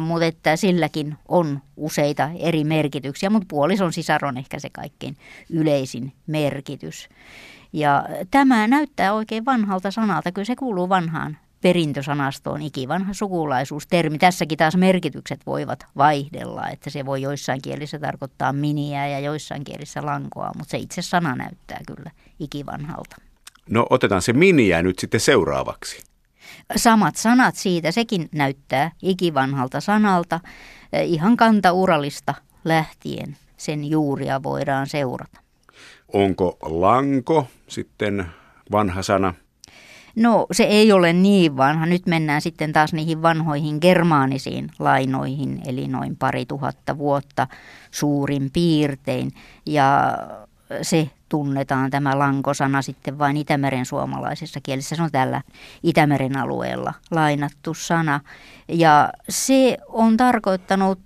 mutta 0.00 0.26
että 0.26 0.56
silläkin 0.56 1.16
on 1.28 1.60
useita 1.76 2.30
eri 2.38 2.64
merkityksiä, 2.64 3.30
mutta 3.30 3.46
puolison 3.50 3.92
sisar 3.92 4.24
on 4.24 4.36
ehkä 4.36 4.58
se 4.58 4.68
kaikkein 4.72 5.16
yleisin 5.50 6.12
merkitys. 6.26 7.08
Ja 7.72 8.04
tämä 8.30 8.66
näyttää 8.66 9.12
oikein 9.12 9.44
vanhalta 9.44 9.90
sanalta, 9.90 10.32
kyllä 10.32 10.44
se 10.44 10.56
kuuluu 10.56 10.88
vanhaan 10.88 11.36
perintösanastoon 11.60 12.62
ikivanha 12.62 13.14
sukulaisuustermi. 13.14 14.18
Tässäkin 14.18 14.58
taas 14.58 14.76
merkitykset 14.76 15.40
voivat 15.46 15.86
vaihdella, 15.96 16.68
että 16.68 16.90
se 16.90 17.06
voi 17.06 17.22
joissain 17.22 17.62
kielissä 17.62 17.98
tarkoittaa 17.98 18.52
miniä 18.52 19.06
ja 19.06 19.18
joissain 19.18 19.64
kielissä 19.64 20.06
lankoa, 20.06 20.50
mutta 20.56 20.70
se 20.70 20.78
itse 20.78 21.02
sana 21.02 21.36
näyttää 21.36 21.80
kyllä 21.86 22.10
ikivanhalta. 22.38 23.16
No 23.70 23.86
otetaan 23.90 24.22
se 24.22 24.32
miniä 24.32 24.82
nyt 24.82 24.98
sitten 24.98 25.20
seuraavaksi. 25.20 26.02
Samat 26.76 27.16
sanat 27.16 27.56
siitä, 27.56 27.92
sekin 27.92 28.28
näyttää 28.32 28.90
ikivanhalta 29.02 29.80
sanalta. 29.80 30.40
Ihan 31.04 31.36
kantauralista 31.36 32.34
lähtien 32.64 33.36
sen 33.56 33.84
juuria 33.84 34.42
voidaan 34.42 34.86
seurata. 34.86 35.40
Onko 36.12 36.56
lanko 36.62 37.46
sitten 37.68 38.26
vanha 38.72 39.02
sana? 39.02 39.34
No 40.16 40.46
se 40.52 40.64
ei 40.64 40.92
ole 40.92 41.12
niin 41.12 41.56
vanha. 41.56 41.86
Nyt 41.86 42.06
mennään 42.06 42.40
sitten 42.40 42.72
taas 42.72 42.92
niihin 42.92 43.22
vanhoihin 43.22 43.78
germaanisiin 43.80 44.70
lainoihin, 44.78 45.60
eli 45.66 45.88
noin 45.88 46.16
pari 46.16 46.46
tuhatta 46.46 46.98
vuotta 46.98 47.46
suurin 47.90 48.50
piirtein. 48.52 49.30
Ja 49.66 50.18
se 50.82 51.10
tunnetaan 51.28 51.90
tämä 51.90 52.18
lankosana 52.18 52.82
sitten 52.82 53.18
vain 53.18 53.36
Itämeren 53.36 53.86
suomalaisessa 53.86 54.60
kielessä. 54.62 54.96
Se 54.96 55.02
on 55.02 55.12
tällä 55.12 55.42
Itämeren 55.82 56.38
alueella 56.38 56.94
lainattu 57.10 57.74
sana. 57.74 58.20
Ja 58.68 59.10
se 59.28 59.78
on 59.88 60.16
tarkoittanut 60.16 61.00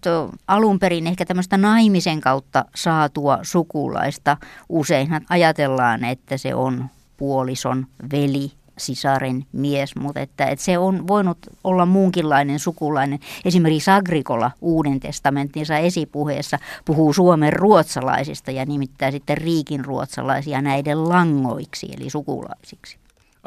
alun 0.49 0.79
perin 0.79 1.07
ehkä 1.07 1.25
tämmöistä 1.25 1.57
naimisen 1.57 2.21
kautta 2.21 2.65
saatua 2.75 3.39
sukulaista. 3.43 4.37
Useinhan 4.69 5.23
ajatellaan, 5.29 6.05
että 6.05 6.37
se 6.37 6.55
on 6.55 6.87
puolison 7.17 7.87
veli 8.13 8.53
sisaren 8.83 9.47
mies, 9.53 9.97
mutta 9.97 10.21
että, 10.21 10.47
että 10.47 10.65
se 10.65 10.79
on 10.79 11.09
voinut 11.09 11.39
olla 11.65 11.87
muunkinlainen 11.87 12.59
sukulainen. 12.59 13.19
Esimerkiksi 13.45 13.91
Agrikola 13.91 14.51
Uuden 14.61 15.01
testamenttinsa 15.01 15.79
esipuheessa 15.79 16.59
puhuu 16.85 17.13
Suomen 17.13 17.53
ruotsalaisista 17.53 18.51
ja 18.51 18.65
nimittää 18.65 19.11
sitten 19.11 19.39
riikin 19.39 19.85
ruotsalaisia 19.85 20.63
näiden 20.63 21.09
langoiksi, 21.09 21.89
eli 21.97 22.11
sukulaisiksi. 22.11 22.97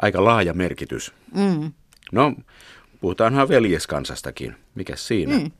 Aika 0.02 0.24
laaja 0.24 0.54
merkitys. 0.54 1.12
Mm. 1.34 1.72
No, 2.12 2.34
puhutaanhan 3.00 3.48
veljeskansastakin. 3.48 4.56
Mikäs 4.74 5.06
siinä? 5.06 5.38
Mm. 5.38 5.50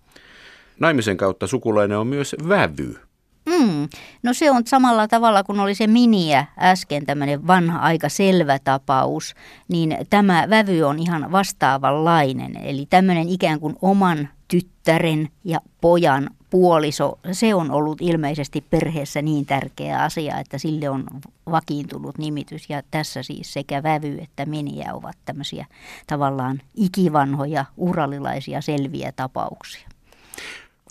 Naimisen 0.80 1.16
kautta 1.16 1.46
sukulainen 1.46 1.98
on 1.98 2.06
myös 2.06 2.36
vävy. 2.48 3.05
Mm. 3.46 3.88
No 4.22 4.34
se 4.34 4.50
on 4.50 4.62
samalla 4.66 5.08
tavalla 5.08 5.44
kuin 5.44 5.60
oli 5.60 5.74
se 5.74 5.86
miniä 5.86 6.46
äsken, 6.58 7.06
tämmöinen 7.06 7.46
vanha 7.46 7.78
aika 7.78 8.08
selvä 8.08 8.58
tapaus, 8.58 9.34
niin 9.68 9.98
tämä 10.10 10.46
vävy 10.50 10.82
on 10.82 10.98
ihan 10.98 11.32
vastaavanlainen. 11.32 12.56
Eli 12.56 12.86
tämmöinen 12.90 13.28
ikään 13.28 13.60
kuin 13.60 13.76
oman 13.82 14.28
tyttären 14.48 15.28
ja 15.44 15.60
pojan 15.80 16.30
puoliso, 16.50 17.18
se 17.32 17.54
on 17.54 17.70
ollut 17.70 18.00
ilmeisesti 18.00 18.60
perheessä 18.70 19.22
niin 19.22 19.46
tärkeä 19.46 20.02
asia, 20.02 20.38
että 20.38 20.58
sille 20.58 20.88
on 20.88 21.04
vakiintunut 21.50 22.18
nimitys. 22.18 22.70
Ja 22.70 22.82
tässä 22.90 23.22
siis 23.22 23.52
sekä 23.52 23.82
vävy 23.82 24.18
että 24.22 24.46
miniä 24.46 24.94
ovat 24.94 25.16
tämmöisiä 25.24 25.66
tavallaan 26.06 26.62
ikivanhoja, 26.74 27.64
uralilaisia 27.76 28.60
selviä 28.60 29.12
tapauksia. 29.12 29.88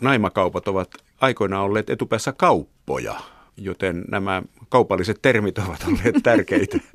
Naimakaupat 0.02 0.68
ovat 0.68 1.05
aikoinaan 1.22 1.64
olleet 1.64 1.90
etupäässä 1.90 2.34
kauppoja, 2.34 3.16
joten 3.58 4.04
nämä 4.12 4.44
kaupalliset 4.70 5.20
termit 5.22 5.58
ovat 5.58 5.86
olleet 5.88 6.16
tärkeitä. 6.24 6.78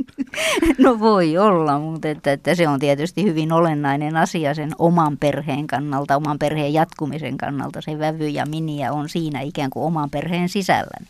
No 0.78 1.00
voi 1.00 1.38
olla, 1.38 1.78
mutta 1.78 2.08
että, 2.08 2.32
että 2.32 2.54
se 2.54 2.68
on 2.68 2.80
tietysti 2.80 3.22
hyvin 3.24 3.52
olennainen 3.52 4.16
asia 4.16 4.54
sen 4.54 4.70
oman 4.78 5.18
perheen 5.18 5.66
kannalta, 5.66 6.16
oman 6.16 6.38
perheen 6.38 6.72
jatkumisen 6.72 7.36
kannalta. 7.36 7.80
Se 7.80 7.98
vävy 7.98 8.28
ja 8.28 8.46
miniä 8.46 8.92
on 8.92 9.08
siinä 9.08 9.40
ikään 9.40 9.70
kuin 9.70 9.84
oman 9.84 10.10
perheen 10.10 10.48
sisällä. 10.48 11.06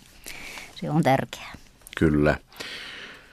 Se 0.74 0.90
on 0.90 1.02
tärkeää. 1.02 1.52
Kyllä. 1.98 2.36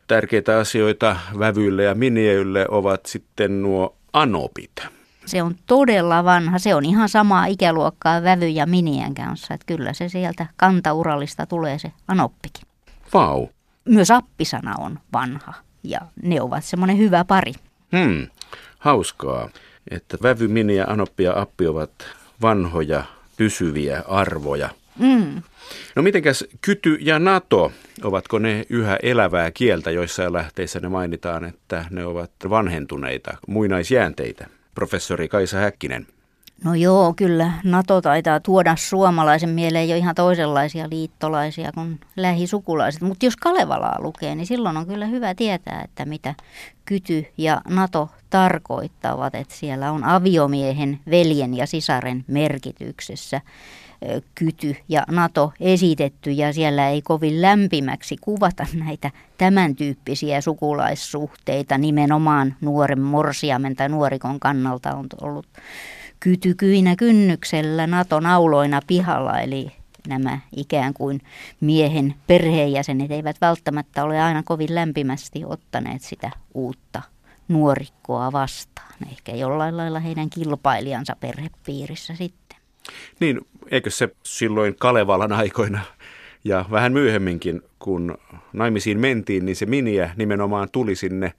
Tärkeitä 0.07 0.57
asioita 0.57 1.15
vävyille 1.39 1.83
ja 1.83 1.95
miniöille 1.95 2.65
ovat 2.69 3.05
sitten 3.05 3.61
nuo 3.61 3.95
anopit. 4.13 4.96
Se 5.27 5.43
on 5.43 5.55
todella 5.65 6.23
vanha. 6.23 6.59
Se 6.59 6.75
on 6.75 6.85
ihan 6.85 7.09
samaa 7.09 7.45
ikäluokkaa 7.45 8.23
vävy 8.23 8.47
ja 8.47 8.65
minien 8.65 9.13
kanssa. 9.13 9.53
Että 9.53 9.65
kyllä 9.65 9.93
se 9.93 10.09
sieltä 10.09 10.45
kantaurallista 10.57 11.45
tulee 11.45 11.79
se 11.79 11.91
anoppikin. 12.07 12.67
Vau. 13.13 13.47
Myös 13.85 14.11
appisana 14.11 14.75
on 14.77 14.99
vanha 15.13 15.53
ja 15.83 15.99
ne 16.23 16.41
ovat 16.41 16.63
semmoinen 16.63 16.97
hyvä 16.97 17.25
pari. 17.25 17.53
Hmm, 17.97 18.27
hauskaa, 18.79 19.49
että 19.91 20.17
vävy, 20.23 20.47
mini 20.47 20.75
ja 20.75 20.85
anoppi 20.87 21.23
ja 21.23 21.41
appi 21.41 21.67
ovat 21.67 21.91
vanhoja, 22.41 23.03
pysyviä 23.37 24.03
arvoja. 24.07 24.69
Mm. 24.99 25.41
No 25.95 26.01
mitenkäs 26.01 26.45
kyty 26.61 26.97
ja 27.01 27.19
NATO, 27.19 27.71
ovatko 28.03 28.39
ne 28.39 28.65
yhä 28.69 28.97
elävää 29.03 29.51
kieltä, 29.51 29.91
joissain 29.91 30.33
lähteissä 30.33 30.79
ne 30.79 30.89
mainitaan, 30.89 31.45
että 31.45 31.85
ne 31.89 32.05
ovat 32.05 32.31
vanhentuneita, 32.49 33.37
muinaisjäänteitä? 33.47 34.47
Professori 34.77 35.27
Kaisa 35.27 35.57
Häkkinen? 35.57 36.07
No 36.63 36.75
joo, 36.75 37.13
kyllä 37.13 37.51
NATO 37.63 38.01
taitaa 38.01 38.39
tuoda 38.39 38.75
suomalaisen 38.75 39.49
mieleen 39.49 39.89
jo 39.89 39.95
ihan 39.95 40.15
toisenlaisia 40.15 40.89
liittolaisia 40.89 41.71
kuin 41.71 41.99
lähisukulaiset. 42.15 43.01
Mutta 43.01 43.25
jos 43.25 43.35
Kalevalaa 43.35 44.01
lukee, 44.01 44.35
niin 44.35 44.47
silloin 44.47 44.77
on 44.77 44.87
kyllä 44.87 45.05
hyvä 45.05 45.35
tietää, 45.35 45.81
että 45.83 46.05
mitä 46.05 46.35
kyty 46.85 47.25
ja 47.37 47.61
NATO 47.69 48.09
tarkoittavat. 48.29 49.35
Että 49.35 49.55
siellä 49.55 49.91
on 49.91 50.03
aviomiehen, 50.03 50.99
veljen 51.11 51.53
ja 51.53 51.67
sisaren 51.67 52.25
merkityksessä 52.27 53.41
kyty 54.35 54.75
ja 54.89 55.03
NATO 55.11 55.53
esitetty 55.59 56.31
ja 56.31 56.53
siellä 56.53 56.89
ei 56.89 57.01
kovin 57.01 57.41
lämpimäksi 57.41 58.15
kuvata 58.21 58.65
näitä 58.73 59.11
tämän 59.37 59.75
tyyppisiä 59.75 60.41
sukulaissuhteita 60.41 61.77
nimenomaan 61.77 62.55
nuoren 62.61 63.01
morsiamen 63.01 63.75
tai 63.75 63.89
nuorikon 63.89 64.39
kannalta 64.39 64.95
on 64.95 65.07
ollut 65.21 65.45
kytykyinä 66.19 66.95
kynnyksellä 66.95 67.87
NATO-nauloina 67.87 68.81
pihalla, 68.87 69.39
eli 69.39 69.71
nämä 70.07 70.39
ikään 70.55 70.93
kuin 70.93 71.21
miehen 71.61 72.15
perheenjäsenet 72.27 73.11
eivät 73.11 73.41
välttämättä 73.41 74.03
ole 74.03 74.21
aina 74.21 74.43
kovin 74.43 74.75
lämpimästi 74.75 75.45
ottaneet 75.45 76.01
sitä 76.01 76.31
uutta 76.53 77.01
nuorikkoa 77.47 78.31
vastaan. 78.31 78.93
Ehkä 79.11 79.31
jollain 79.31 79.77
lailla 79.77 79.99
heidän 79.99 80.29
kilpailijansa 80.29 81.15
perhepiirissä 81.19 82.15
sitten. 82.15 82.57
Niin, 83.19 83.41
eikö 83.71 83.89
se 83.89 84.09
silloin 84.23 84.75
Kalevalan 84.79 85.31
aikoina 85.31 85.81
ja 86.43 86.65
vähän 86.71 86.93
myöhemminkin, 86.93 87.61
kun 87.79 88.17
naimisiin 88.53 88.99
mentiin, 88.99 89.45
niin 89.45 89.55
se 89.55 89.65
miniä 89.65 90.13
nimenomaan 90.15 90.69
tuli 90.71 90.95
sinne 90.95 91.33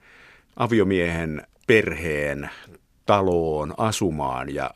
aviomiehen 0.55 1.41
perheen 1.67 2.49
taloon 3.09 3.73
asumaan 3.77 4.53
ja 4.53 4.71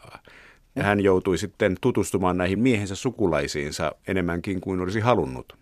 hän 0.79 0.99
joutui 0.99 1.37
sitten 1.37 1.75
tutustumaan 1.81 2.37
näihin 2.37 2.59
miehensä 2.59 2.95
sukulaisiinsa 2.95 3.91
enemmänkin 4.07 4.61
kuin 4.61 4.79
olisi 4.79 4.99
halunnut. 4.99 5.57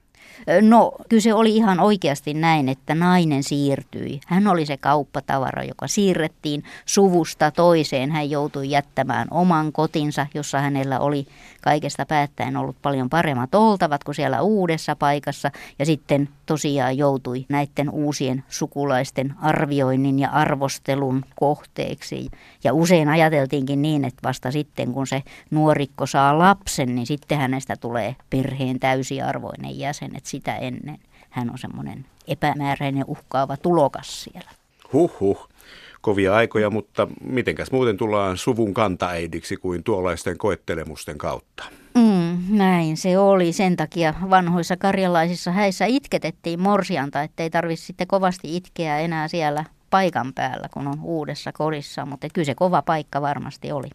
No, 0.61 0.91
kyllä 1.09 1.21
se 1.21 1.33
oli 1.33 1.55
ihan 1.55 1.79
oikeasti 1.79 2.33
näin, 2.33 2.69
että 2.69 2.95
nainen 2.95 3.43
siirtyi. 3.43 4.19
Hän 4.27 4.47
oli 4.47 4.65
se 4.65 4.77
kauppatavara, 4.77 5.63
joka 5.63 5.88
siirrettiin 5.88 6.63
suvusta 6.85 7.51
toiseen. 7.51 8.11
Hän 8.11 8.29
joutui 8.29 8.69
jättämään 8.69 9.27
oman 9.31 9.71
kotinsa, 9.71 10.27
jossa 10.33 10.59
hänellä 10.59 11.00
oli 11.00 11.27
kaikesta 11.61 12.05
päättäen 12.05 12.57
ollut 12.57 12.75
paljon 12.81 13.09
paremmat 13.09 13.55
oltavat 13.55 14.03
kuin 14.03 14.15
siellä 14.15 14.41
uudessa 14.41 14.95
paikassa. 14.95 15.51
Ja 15.79 15.85
sitten 15.85 16.29
tosiaan 16.45 16.97
joutui 16.97 17.45
näiden 17.50 17.89
uusien 17.89 18.43
sukulaisten 18.50 19.33
arvioinnin 19.41 20.19
ja 20.19 20.29
arvostelun 20.29 21.25
kohteeksi. 21.35 22.29
Ja 22.63 22.73
usein 22.73 23.09
ajateltiinkin 23.09 23.81
niin, 23.81 24.05
että 24.05 24.19
vasta 24.23 24.51
sitten 24.51 24.93
kun 24.93 25.07
se 25.07 25.23
nuorikko 25.51 26.05
saa 26.05 26.39
lapsen, 26.39 26.95
niin 26.95 27.07
sitten 27.07 27.38
hänestä 27.38 27.75
tulee 27.75 28.15
perheen 28.29 28.79
täysiarvoinen 28.79 29.79
jäsen. 29.79 30.15
Että 30.21 30.29
sitä 30.29 30.55
ennen 30.55 30.97
hän 31.29 31.49
on 31.49 31.57
semmoinen 31.57 32.05
epämääräinen 32.27 33.03
uhkaava 33.07 33.57
tulokas 33.57 34.23
siellä. 34.23 34.51
Huh 34.93 35.49
kovia 36.01 36.35
aikoja, 36.35 36.69
mutta 36.69 37.07
mitenkäs 37.23 37.71
muuten 37.71 37.97
tullaan 37.97 38.37
suvun 38.37 38.73
kantaäidiksi 38.73 39.57
kuin 39.57 39.83
tuollaisten 39.83 40.37
koettelemusten 40.37 41.17
kautta? 41.17 41.63
Mm, 41.95 42.37
näin 42.49 42.97
se 42.97 43.17
oli. 43.17 43.53
Sen 43.53 43.75
takia 43.75 44.13
vanhoissa 44.29 44.77
karjalaisissa 44.77 45.51
häissä 45.51 45.85
itketettiin 45.85 46.59
morsianta, 46.59 47.21
ettei 47.21 47.49
tarvitse 47.49 47.85
sitten 47.85 48.07
kovasti 48.07 48.55
itkeä 48.57 48.99
enää 48.99 49.27
siellä 49.27 49.65
paikan 49.89 50.33
päällä, 50.33 50.69
kun 50.73 50.87
on 50.87 50.99
uudessa 51.03 51.51
kodissa. 51.51 52.05
Mutta 52.05 52.27
kyllä 52.33 52.45
se 52.45 52.55
kova 52.55 52.81
paikka 52.81 53.21
varmasti 53.21 53.71
oli. 53.71 53.89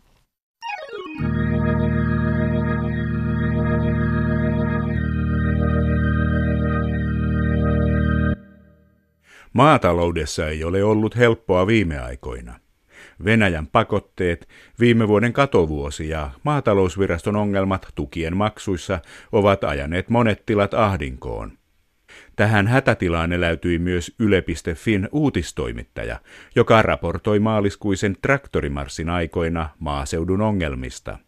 Maataloudessa 9.53 10.49
ei 10.49 10.65
ole 10.65 10.85
ollut 10.85 11.17
helppoa 11.17 11.67
viime 11.67 11.99
aikoina. 11.99 12.61
Venäjän 13.25 13.67
pakotteet, 13.67 14.49
viime 14.81 15.09
vuoden 15.09 15.33
katovuosi 15.33 16.09
ja 16.09 16.31
maatalousviraston 16.43 17.37
ongelmat 17.37 17.89
tukien 17.95 18.37
maksuissa 18.37 19.01
ovat 19.33 19.65
ajaneet 19.65 20.11
monet 20.11 20.47
tilat 20.47 20.75
ahdinkoon. 20.75 21.53
Tähän 22.37 22.67
hätätilaan 22.67 23.33
eläytyi 23.33 23.79
myös 23.79 24.15
Yle.fin 24.19 25.09
uutistoimittaja, 25.13 26.21
joka 26.55 26.83
raportoi 26.83 27.41
maaliskuisen 27.41 28.17
traktorimarssin 28.23 29.11
aikoina 29.11 29.69
maaseudun 29.79 30.41
ongelmista. 30.41 31.19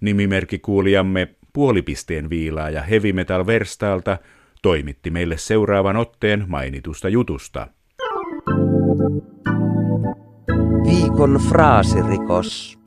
Nimimerkki 0.00 0.58
kuulijamme 0.58 1.28
puolipisteen 1.52 2.30
viilaaja 2.30 2.82
Heavy 2.82 3.12
Metal 3.12 3.46
Verstaalta 3.46 4.18
toimitti 4.64 5.10
meille 5.10 5.38
seuraavan 5.38 5.96
otteen 5.96 6.44
mainitusta 6.48 7.08
jutusta. 7.08 7.66
Viikon 10.86 11.40
fraasirikos. 11.48 12.78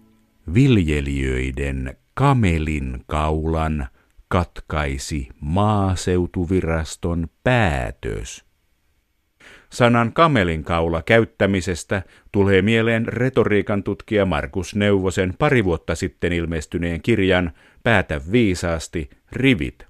Viljelijöiden 0.54 1.98
kamelin 2.14 3.04
kaulan 3.08 3.88
katkaisi 4.28 5.30
maaseutuviraston 5.40 7.28
päätös. 7.44 8.46
Sanan 9.70 10.14
kamelin 10.14 10.64
kaula 10.64 11.02
käyttämisestä 11.02 12.04
tulee 12.32 12.62
mieleen 12.62 13.08
retoriikan 13.08 13.84
tutkija 13.84 14.26
Markus 14.26 14.76
Neuvosen 14.76 15.34
pari 15.40 15.64
vuotta 15.64 15.96
sitten 15.96 16.34
ilmestyneen 16.34 17.02
kirjan 17.02 17.52
Päätä 17.84 18.22
viisaasti, 18.32 19.10
rivit 19.32 19.87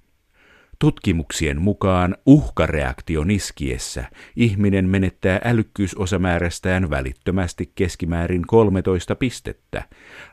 Tutkimuksien 0.78 1.62
mukaan 1.62 2.16
uhkareaktion 2.26 3.30
iskiessä 3.30 4.04
ihminen 4.36 4.88
menettää 4.88 5.40
älykkyysosamäärästään 5.44 6.90
välittömästi 6.90 7.72
keskimäärin 7.74 8.46
13 8.46 9.14
pistettä, 9.14 9.82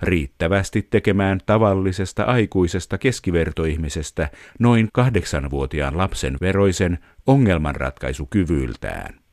riittävästi 0.02 0.82
tekemään 0.90 1.40
tavallisesta 1.46 2.24
aikuisesta 2.24 2.98
keskivertoihmisestä 2.98 4.30
noin 4.60 4.90
kahdeksanvuotiaan 4.94 5.98
lapsen 5.98 6.38
veroisen 6.42 7.00
ongelmanratkaisukyvyltään. 7.28 9.25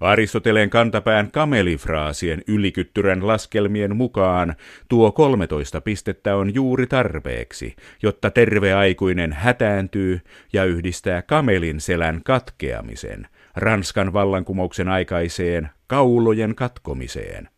Aristoteleen 0.00 0.70
kantapään 0.70 1.30
kamelifraasien 1.30 2.42
ylikyttyrän 2.46 3.26
laskelmien 3.26 3.96
mukaan 3.96 4.54
tuo 4.88 5.12
13 5.12 5.80
pistettä 5.80 6.36
on 6.36 6.54
juuri 6.54 6.86
tarpeeksi, 6.86 7.76
jotta 8.02 8.30
terve 8.30 8.72
aikuinen 8.72 9.32
hätääntyy 9.32 10.20
ja 10.52 10.64
yhdistää 10.64 11.22
kamelin 11.22 11.80
selän 11.80 12.20
katkeamisen 12.24 13.26
Ranskan 13.56 14.12
vallankumouksen 14.12 14.88
aikaiseen 14.88 15.70
kaulojen 15.86 16.54
katkomiseen. 16.54 17.48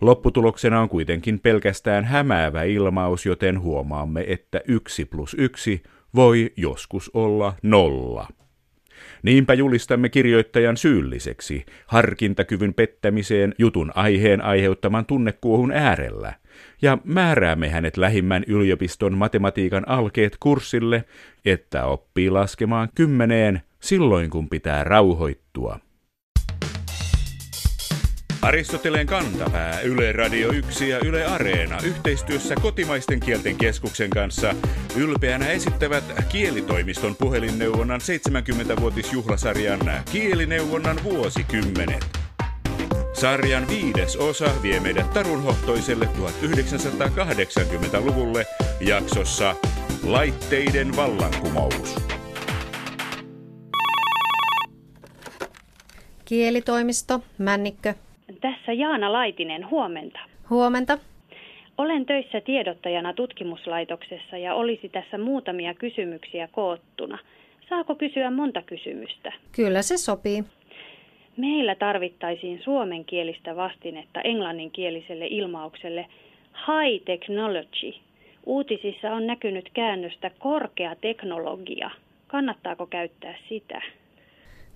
Lopputuloksena 0.00 0.80
on 0.80 0.88
kuitenkin 0.88 1.40
pelkästään 1.40 2.04
hämäävä 2.04 2.62
ilmaus, 2.62 3.26
joten 3.26 3.60
huomaamme, 3.60 4.24
että 4.28 4.60
yksi 4.68 5.04
plus 5.04 5.36
yksi 5.38 5.82
voi 6.14 6.52
joskus 6.56 7.10
olla 7.14 7.54
nolla. 7.62 8.28
Niinpä 9.22 9.54
julistamme 9.54 10.08
kirjoittajan 10.08 10.76
syylliseksi 10.76 11.66
harkintakyvyn 11.86 12.74
pettämiseen 12.74 13.54
jutun 13.58 13.92
aiheen 13.94 14.44
aiheuttaman 14.44 15.06
tunnekuohun 15.06 15.72
äärellä 15.72 16.34
ja 16.82 16.98
määräämme 17.04 17.68
hänet 17.68 17.96
lähimmän 17.96 18.44
yliopiston 18.46 19.18
matematiikan 19.18 19.88
alkeet 19.88 20.36
kurssille, 20.40 21.04
että 21.44 21.84
oppii 21.84 22.30
laskemaan 22.30 22.88
kymmeneen 22.94 23.62
silloin 23.80 24.30
kun 24.30 24.48
pitää 24.48 24.84
rauhoittua. 24.84 25.78
Aristoteleen 28.42 29.06
kantapää, 29.06 29.80
Yle 29.80 30.12
Radio 30.12 30.52
1 30.52 30.88
ja 30.88 30.98
Yle 31.04 31.24
Areena 31.24 31.78
yhteistyössä 31.84 32.54
kotimaisten 32.62 33.20
kielten 33.20 33.56
keskuksen 33.56 34.10
kanssa 34.10 34.54
ylpeänä 34.96 35.48
esittävät 35.48 36.04
kielitoimiston 36.28 37.16
puhelinneuvonnan 37.16 38.00
70-vuotisjuhlasarjan 38.00 39.80
Kielineuvonnan 40.12 41.00
vuosikymmenet. 41.04 42.18
Sarjan 43.12 43.68
viides 43.68 44.16
osa 44.16 44.50
vie 44.62 44.80
meidät 44.80 45.12
tarunhohtoiselle 45.12 46.04
1980-luvulle 46.04 48.46
jaksossa 48.80 49.56
Laitteiden 50.02 50.96
vallankumous. 50.96 51.96
Kielitoimisto, 56.24 57.22
Männikkö, 57.38 57.94
tässä 58.40 58.72
Jaana 58.72 59.12
Laitinen, 59.12 59.70
huomenta. 59.70 60.20
Huomenta. 60.50 60.98
Olen 61.78 62.06
töissä 62.06 62.40
tiedottajana 62.40 63.12
tutkimuslaitoksessa 63.12 64.36
ja 64.36 64.54
olisi 64.54 64.88
tässä 64.88 65.18
muutamia 65.18 65.74
kysymyksiä 65.74 66.48
koottuna. 66.52 67.18
Saako 67.68 67.94
kysyä 67.94 68.30
monta 68.30 68.62
kysymystä? 68.62 69.32
Kyllä 69.52 69.82
se 69.82 69.96
sopii. 69.96 70.44
Meillä 71.36 71.74
tarvittaisiin 71.74 72.62
suomenkielistä 72.64 73.56
vastinetta 73.56 74.20
englanninkieliselle 74.20 75.26
ilmaukselle 75.26 76.06
high 76.66 77.04
technology. 77.04 77.94
Uutisissa 78.46 79.10
on 79.10 79.26
näkynyt 79.26 79.70
käännöstä 79.74 80.30
korkea 80.38 80.96
teknologia. 81.00 81.90
Kannattaako 82.26 82.86
käyttää 82.86 83.34
sitä? 83.48 83.82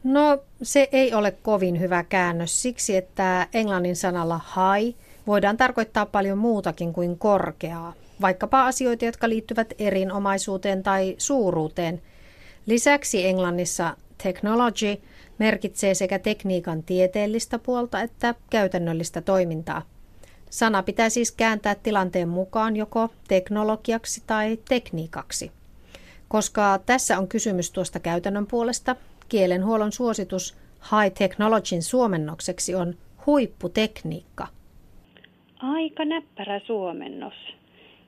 No, 0.05 0.38
se 0.62 0.88
ei 0.93 1.14
ole 1.14 1.31
kovin 1.31 1.81
hyvä 1.81 2.05
käännös 2.05 2.62
siksi, 2.62 2.97
että 2.97 3.49
englannin 3.55 3.97
sanalla 3.97 4.38
high 4.38 4.99
voidaan 5.27 5.57
tarkoittaa 5.57 6.07
paljon 6.07 6.38
muutakin 6.38 6.93
kuin 6.93 7.19
korkeaa, 7.19 7.93
vaikkapa 8.21 8.67
asioita, 8.67 9.05
jotka 9.05 9.29
liittyvät 9.29 9.73
erinomaisuuteen 9.79 10.83
tai 10.83 11.14
suuruuteen. 11.19 12.03
Lisäksi 12.67 13.27
englannissa 13.27 13.97
technology 14.23 15.01
merkitsee 15.38 15.95
sekä 15.95 16.19
tekniikan 16.19 16.83
tieteellistä 16.83 17.59
puolta 17.59 18.01
että 18.01 18.35
käytännöllistä 18.51 19.21
toimintaa. 19.21 19.83
Sana 20.51 20.83
pitää 20.83 21.09
siis 21.09 21.33
kääntää 21.33 21.75
tilanteen 21.75 22.29
mukaan 22.29 22.77
joko 22.77 23.09
teknologiaksi 23.29 24.23
tai 24.27 24.59
tekniikaksi. 24.69 25.53
Koska 26.29 26.81
tässä 26.87 27.19
on 27.19 27.29
kysymys 27.29 27.71
tuosta 27.71 28.01
käytännön 28.01 28.47
puolesta, 28.47 28.97
kielenhuollon 29.35 29.92
suositus 29.92 30.57
high 30.92 31.14
technologyn 31.18 31.83
suomennokseksi 31.83 32.75
on 32.75 32.94
huipputekniikka. 33.27 34.47
Aika 35.62 36.05
näppärä 36.05 36.61
suomennos. 36.66 37.33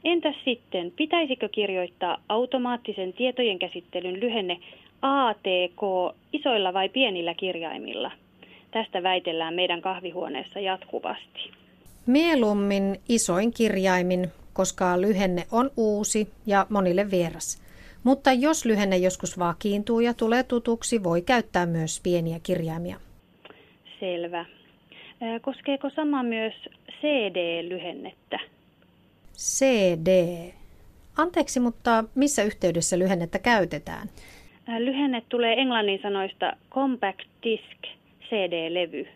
Entäs 0.05 0.35
sitten, 0.45 0.93
pitäisikö 0.97 1.49
kirjoittaa 1.49 2.19
automaattisen 2.29 3.13
tietojen 3.13 3.59
käsittelyn 3.59 4.21
lyhenne 4.21 4.59
ATK 5.03 5.81
isoilla 6.33 6.75
vai 6.75 6.89
pienillä 6.89 7.35
kirjaimilla? 7.35 8.11
Tästä 8.71 9.03
väitellään 9.03 9.55
meidän 9.55 9.83
kahvihuoneessa 9.83 10.61
jatkuvasti. 10.61 11.51
Mieluummin 12.07 13.01
isoin 13.09 13.53
kirjaimin, 13.53 14.29
koska 14.53 15.01
lyhenne 15.01 15.47
on 15.53 15.71
uusi 15.77 16.29
ja 16.47 16.67
monille 16.69 17.11
vieras. 17.11 17.66
Mutta 18.07 18.33
jos 18.33 18.65
lyhenne 18.65 18.97
joskus 18.97 19.39
vakiintuu 19.39 20.01
ja 20.01 20.15
tulee 20.15 20.43
tutuksi, 20.43 21.03
voi 21.03 21.23
käyttää 21.23 21.67
myös 21.67 22.01
pieniä 22.03 22.41
kirjaimia. 22.43 22.97
Selvä. 24.01 24.45
Koskeeko 25.43 25.91
sama 25.91 26.23
myös 26.23 26.55
CD-lyhennettä? 26.91 28.39
CD. 29.37 30.09
Anteeksi, 31.17 31.61
mutta 31.61 32.05
missä 32.15 32.43
yhteydessä 32.43 32.99
lyhennettä 32.99 33.39
käytetään? 33.39 34.09
Lyhenne 34.79 35.23
tulee 35.29 35.61
englannin 35.61 36.03
sanoista 36.03 36.53
compact 36.71 37.27
disc, 37.43 37.83
CD-levy. 38.29 39.07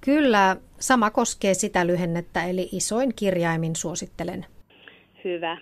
Kyllä, 0.00 0.56
sama 0.78 1.10
koskee 1.10 1.54
sitä 1.54 1.86
lyhennettä, 1.86 2.44
eli 2.44 2.68
isoin 2.72 3.14
kirjaimin 3.16 3.76
suosittelen. 3.76 4.46
Hyvä. 5.24 5.58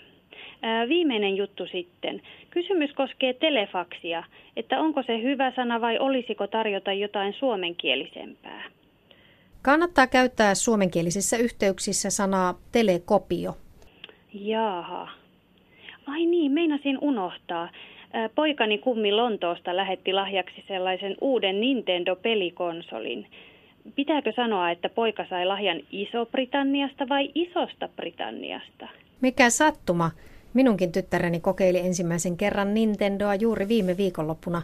Viimeinen 0.89 1.37
juttu 1.37 1.67
sitten. 1.67 2.23
Kysymys 2.51 2.93
koskee 2.93 3.33
telefaksia, 3.33 4.25
että 4.57 4.81
onko 4.81 5.03
se 5.03 5.23
hyvä 5.23 5.53
sana 5.57 5.81
vai 5.81 5.99
olisiko 5.99 6.47
tarjota 6.47 6.93
jotain 6.93 7.33
suomenkielisempää? 7.33 8.63
Kannattaa 9.63 10.07
käyttää 10.07 10.55
suomenkielisissä 10.55 11.37
yhteyksissä 11.37 12.11
sanaa 12.11 12.55
telekopio. 12.73 13.57
Jaaha. 14.35 15.09
Ai 16.07 16.27
niin, 16.27 16.53
meinasin 16.53 16.99
unohtaa. 17.01 17.69
Poikani 18.35 18.79
kummi 18.79 19.13
Lontoosta 19.13 19.77
lähetti 19.77 20.13
lahjaksi 20.13 20.65
sellaisen 20.69 21.17
uuden 21.21 21.61
Nintendo-pelikonsolin. 21.61 23.27
Pitääkö 23.95 24.33
sanoa, 24.37 24.71
että 24.71 24.89
poika 24.89 25.27
sai 25.31 25.47
lahjan 25.47 25.81
Iso-Britanniasta 25.93 27.09
vai 27.09 27.31
Isosta 27.35 27.89
Britanniasta? 27.97 28.89
Mikä 29.21 29.51
sattuma. 29.51 30.11
Minunkin 30.57 30.93
tyttäreni 30.93 31.41
kokeili 31.41 31.79
ensimmäisen 31.79 32.37
kerran 32.37 32.75
Nintendoa 32.75 33.35
juuri 33.35 33.69
viime 33.69 33.97
viikonloppuna. 33.97 34.63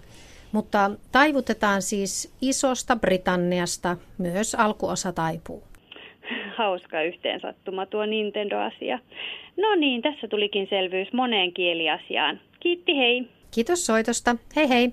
Mutta 0.52 0.90
taivutetaan 1.12 1.82
siis 1.82 2.34
Isosta 2.40 2.96
Britanniasta, 2.96 3.96
myös 4.18 4.54
alkuosa 4.54 5.12
taipuu. 5.12 5.62
Hauska 6.56 7.02
yhteensattuma 7.02 7.86
tuo 7.86 8.06
Nintendo-asia. 8.06 8.98
No 9.56 9.74
niin, 9.74 10.02
tässä 10.02 10.28
tulikin 10.28 10.66
selvyys 10.70 11.12
moneen 11.12 11.52
kieliasiaan. 11.52 12.40
Kiitti 12.60 12.96
hei! 12.96 13.28
Kiitos 13.50 13.86
soitosta. 13.86 14.36
Hei 14.56 14.68
hei! 14.68 14.92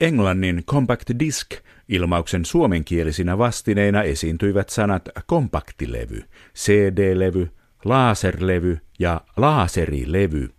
Englannin 0.00 0.62
compact 0.64 1.10
disc 1.18 1.60
ilmauksen 1.88 2.44
suomenkielisinä 2.44 3.38
vastineina 3.38 4.02
esiintyivät 4.02 4.68
sanat 4.68 5.02
kompaktilevy, 5.26 6.22
CD-levy, 6.54 7.57
laserlevy 7.84 8.78
ja 8.98 9.20
laaserilevy. 9.36 10.50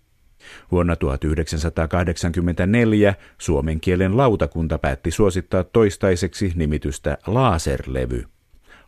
Vuonna 0.72 0.96
1984 0.96 3.16
suomen 3.38 3.80
kielen 3.80 4.18
lautakunta 4.18 4.78
päätti 4.78 5.12
suosittaa 5.12 5.64
toistaiseksi 5.64 6.54
nimitystä 6.56 7.18
laserlevy. 7.28 8.26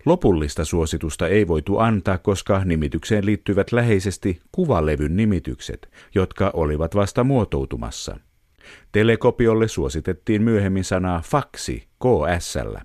Lopullista 0.05 0.65
suositusta 0.65 1.27
ei 1.27 1.47
voitu 1.47 1.77
antaa, 1.77 2.17
koska 2.17 2.61
nimitykseen 2.65 3.25
liittyvät 3.25 3.71
läheisesti 3.71 4.41
kuvalevyn 4.51 5.15
nimitykset, 5.15 5.89
jotka 6.15 6.51
olivat 6.53 6.95
vasta 6.95 7.23
muotoutumassa. 7.23 8.19
Telekopiolle 8.91 9.67
suositettiin 9.67 10.43
myöhemmin 10.43 10.83
sanaa 10.83 11.21
faksi 11.21 11.87
KSL. 11.99 12.75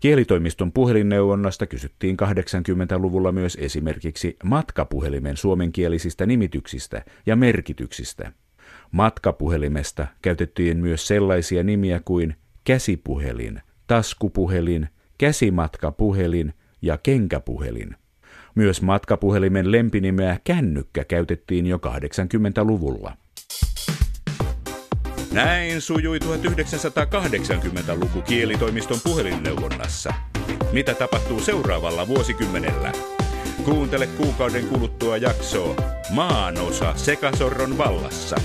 Kielitoimiston 0.00 0.72
puhelinneuvonnasta 0.72 1.66
kysyttiin 1.66 2.16
80-luvulla 2.22 3.32
myös 3.32 3.58
esimerkiksi 3.60 4.36
matkapuhelimen 4.44 5.36
suomenkielisistä 5.36 6.26
nimityksistä 6.26 7.04
ja 7.26 7.36
merkityksistä. 7.36 8.32
Matkapuhelimesta 8.90 10.06
käytettiin 10.22 10.76
myös 10.78 11.06
sellaisia 11.06 11.62
nimiä 11.62 12.00
kuin 12.04 12.36
käsipuhelin, 12.64 13.60
taskupuhelin, 13.86 14.88
käsimatkapuhelin 15.18 16.54
ja 16.82 16.98
kenkäpuhelin. 16.98 17.96
Myös 18.54 18.82
matkapuhelimen 18.82 19.72
lempinimeä 19.72 20.38
kännykkä 20.44 21.04
käytettiin 21.04 21.66
jo 21.66 21.76
80-luvulla. 21.76 23.16
Näin 25.32 25.80
sujui 25.80 26.18
1980-luku 26.18 28.22
kielitoimiston 28.22 28.98
puhelinneuvonnassa. 29.04 30.14
Mitä 30.72 30.94
tapahtuu 30.94 31.40
seuraavalla 31.40 32.08
vuosikymmenellä? 32.08 32.92
Kuuntele 33.64 34.06
kuukauden 34.06 34.66
kuluttua 34.66 35.16
jaksoa 35.16 35.74
Maanosa 36.10 36.92
Sekasorron 36.96 37.78
vallassa. 37.78 38.36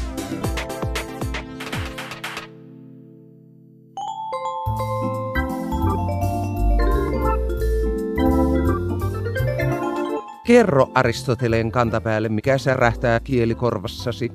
Kerro 10.48 10.92
Aristoteleen 10.94 11.72
kantapäälle, 11.72 12.30
mikä 12.30 12.58
särähtää 12.58 13.20
kielikorvassasi. 13.20 14.32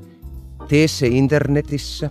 Tee 0.68 0.88
se 0.88 1.06
internetissä 1.06 2.10